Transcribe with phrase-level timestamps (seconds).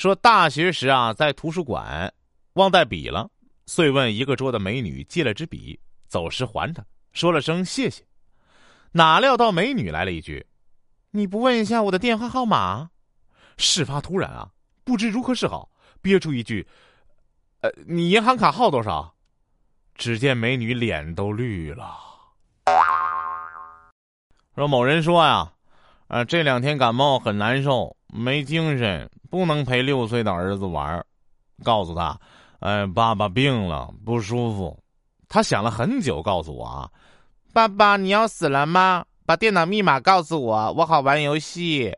[0.00, 2.10] 说大学时啊，在图书馆
[2.54, 3.28] 忘带笔了，
[3.66, 8.02] 遂问一个桌的美女借了支笔，走时还她，说了声谢谢。
[8.92, 10.46] 哪料到美女来了一句
[11.12, 12.88] ：“你不问一下我的电话号码？”
[13.58, 14.48] 事发突然啊，
[14.84, 15.68] 不知如何是好，
[16.00, 16.66] 憋出一句
[17.60, 19.14] ：“呃，你银行卡号多少？”
[19.94, 21.94] 只见美女脸都绿了。
[24.54, 25.52] 说某人说呀，
[26.06, 31.04] 啊，这两天感冒很难受，没精神，不能陪六岁的儿子玩
[31.62, 32.18] 告诉他，
[32.60, 34.82] 哎，爸爸病了，不舒服。
[35.28, 36.90] 他想了很久，告诉我啊，
[37.52, 39.04] 爸爸，你要死了吗？
[39.26, 41.96] 把电脑密码告诉我，我好玩游戏。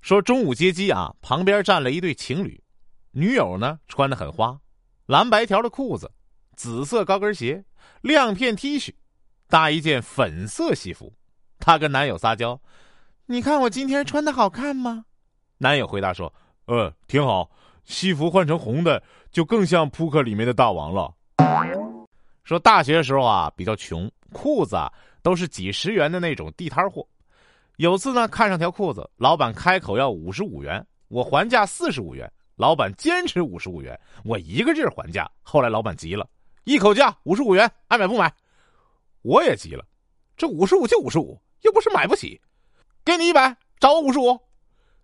[0.00, 2.62] 说中午接机啊，旁边站了一对情侣，
[3.12, 4.58] 女友呢穿的很花，
[5.06, 6.10] 蓝白条的裤子，
[6.56, 7.64] 紫色高跟鞋，
[8.00, 8.94] 亮片 T 恤。
[9.50, 11.10] 搭一件粉色西服，
[11.58, 12.60] 她跟男友撒娇
[13.30, 15.04] ：“你看我今天穿的好看吗？”
[15.58, 16.32] 男友回答说
[16.64, 17.50] ：“呃，挺好。
[17.84, 21.12] 西服换成红的，就更像扑克里面的大王了。”
[22.42, 24.90] 说大学时候啊，比较穷，裤子啊
[25.22, 27.06] 都是几十元的那种地摊货。
[27.76, 35.30] 有次呢，看上条裤子，老板开口要五十五元，我还价四十五元，老板坚持五十五元，我一个劲儿还价。
[35.42, 36.26] 后来老板急了，
[36.64, 38.32] 一口价五十五元，爱买不买。
[39.20, 39.84] 我也急了，
[40.34, 42.40] 这五十五就五十五，又不是买不起，
[43.08, 44.38] 给你一百，找我五十五。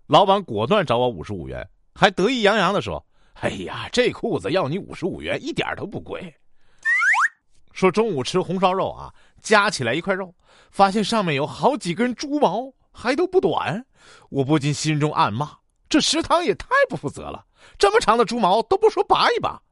[0.09, 3.03] 老板果断找我五十五元，还得意洋洋的说
[3.41, 6.35] ：“哎呀，这裤子要你五十五元，一点都不贵。”
[7.73, 9.11] 说中午吃红烧肉啊，
[9.41, 10.35] 夹起来一块肉，
[10.71, 13.87] 发现上面有好几根猪毛，还都不短，
[14.29, 15.53] 我不禁心中暗骂：
[15.89, 17.47] 这食堂也太不负责了，
[17.79, 19.63] 这么长的猪毛都不说拔一拔。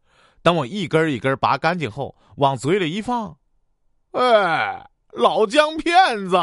[0.42, 3.36] 等我一根一根拔干净后，往嘴里一放。
[4.12, 6.38] 哎，老姜骗子！